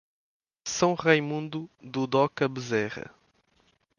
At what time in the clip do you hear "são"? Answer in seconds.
0.65-0.95